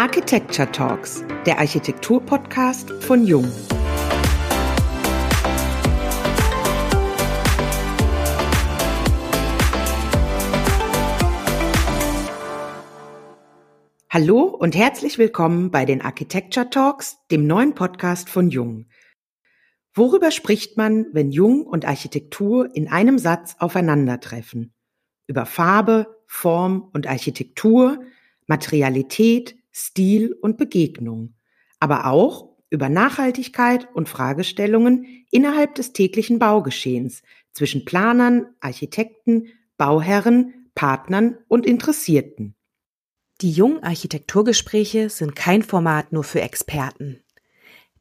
Architecture 0.00 0.70
Talks, 0.70 1.24
der 1.44 1.58
Architektur-Podcast 1.58 2.88
von 3.02 3.26
Jung. 3.26 3.50
Hallo 14.08 14.42
und 14.44 14.76
herzlich 14.76 15.18
willkommen 15.18 15.72
bei 15.72 15.84
den 15.84 16.00
Architecture 16.00 16.70
Talks, 16.70 17.16
dem 17.32 17.48
neuen 17.48 17.74
Podcast 17.74 18.28
von 18.28 18.50
Jung. 18.50 18.86
Worüber 19.94 20.30
spricht 20.30 20.76
man, 20.76 21.06
wenn 21.12 21.32
Jung 21.32 21.66
und 21.66 21.86
Architektur 21.86 22.72
in 22.72 22.86
einem 22.86 23.18
Satz 23.18 23.56
aufeinandertreffen? 23.58 24.72
Über 25.26 25.44
Farbe, 25.44 26.22
Form 26.28 26.88
und 26.92 27.08
Architektur, 27.08 27.98
Materialität, 28.46 29.57
Stil 29.78 30.32
und 30.32 30.56
Begegnung, 30.56 31.34
aber 31.78 32.06
auch 32.06 32.56
über 32.68 32.88
Nachhaltigkeit 32.88 33.88
und 33.94 34.08
Fragestellungen 34.08 35.06
innerhalb 35.30 35.76
des 35.76 35.92
täglichen 35.92 36.40
Baugeschehens 36.40 37.22
zwischen 37.52 37.84
Planern, 37.84 38.46
Architekten, 38.58 39.46
Bauherren, 39.76 40.70
Partnern 40.74 41.38
und 41.46 41.64
Interessierten. 41.64 42.56
Die 43.40 43.52
jungen 43.52 43.84
Architekturgespräche 43.84 45.10
sind 45.10 45.36
kein 45.36 45.62
Format 45.62 46.12
nur 46.12 46.24
für 46.24 46.40
Experten. 46.40 47.22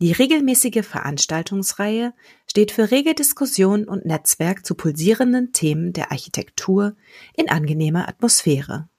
Die 0.01 0.11
regelmäßige 0.11 0.83
Veranstaltungsreihe 0.83 2.13
steht 2.47 2.71
für 2.71 2.89
rege 2.89 3.13
Diskussion 3.13 3.87
und 3.87 4.05
Netzwerk 4.05 4.65
zu 4.65 4.73
pulsierenden 4.73 5.53
Themen 5.53 5.93
der 5.93 6.11
Architektur 6.11 6.95
in 7.35 7.49
angenehmer 7.49 8.09
Atmosphäre. 8.09 8.89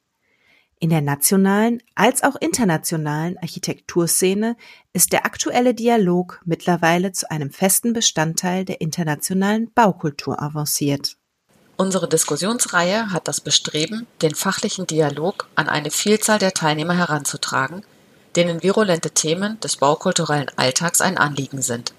In 0.80 0.90
der 0.90 1.00
nationalen 1.00 1.82
als 1.96 2.22
auch 2.22 2.36
internationalen 2.36 3.36
Architekturszene 3.38 4.56
ist 4.92 5.12
der 5.12 5.26
aktuelle 5.26 5.74
Dialog 5.74 6.40
mittlerweile 6.44 7.10
zu 7.10 7.28
einem 7.30 7.50
festen 7.50 7.92
Bestandteil 7.92 8.64
der 8.64 8.80
internationalen 8.80 9.72
Baukultur 9.72 10.40
avanciert. 10.40 11.16
Unsere 11.76 12.08
Diskussionsreihe 12.08 13.12
hat 13.12 13.26
das 13.26 13.40
Bestreben, 13.40 14.06
den 14.22 14.34
fachlichen 14.34 14.86
Dialog 14.86 15.48
an 15.56 15.68
eine 15.68 15.90
Vielzahl 15.90 16.38
der 16.38 16.52
Teilnehmer 16.52 16.96
heranzutragen, 16.96 17.82
denen 18.36 18.62
virulente 18.62 19.10
Themen 19.10 19.58
des 19.60 19.76
baukulturellen 19.78 20.50
Alltags 20.56 21.00
ein 21.00 21.18
Anliegen 21.18 21.62
sind. 21.62 21.92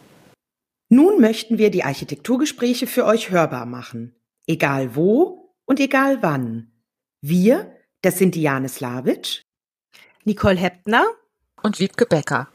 Nun 0.89 1.20
möchten 1.20 1.58
wir 1.58 1.70
die 1.70 1.84
Architekturgespräche 1.84 2.88
für 2.88 3.06
euch 3.06 3.30
hörbar 3.30 3.66
machen. 3.66 4.16
Egal 4.48 4.95
wo 4.95 5.54
und 5.66 5.80
egal 5.80 6.23
wann. 6.23 6.72
Wir, 7.22 7.79
das 8.02 8.17
sind 8.17 8.36
Diane 8.36 8.69
Slavic, 8.69 9.42
Nicole 10.23 10.58
Heppner 10.58 11.05
und 11.64 11.80
Wiebke 11.80 12.05
Becker. 12.05 12.47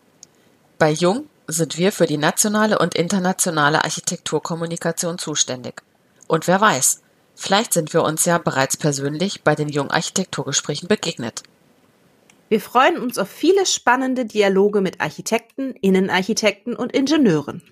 Bei 0.78 0.90
Jung 0.90 1.28
sind 1.46 1.78
wir 1.78 1.92
für 1.92 2.06
die 2.06 2.16
nationale 2.18 2.78
und 2.78 2.94
internationale 2.94 3.84
Architekturkommunikation 3.84 5.18
zuständig. 5.18 5.82
Und 6.26 6.46
wer 6.46 6.60
weiß, 6.60 7.04
Vielleicht 7.34 7.72
sind 7.72 7.92
wir 7.92 8.02
uns 8.02 8.24
ja 8.24 8.38
bereits 8.38 8.76
persönlich 8.76 9.42
bei 9.42 9.54
den 9.54 9.68
Jung-Architekturgesprächen 9.68 10.88
begegnet. 10.88 11.42
Wir 12.48 12.60
freuen 12.60 12.98
uns 12.98 13.18
auf 13.18 13.28
viele 13.28 13.66
spannende 13.66 14.24
Dialoge 14.24 14.80
mit 14.80 15.00
Architekten, 15.00 15.72
Innenarchitekten 15.72 16.76
und 16.76 16.92
Ingenieuren. 16.92 17.62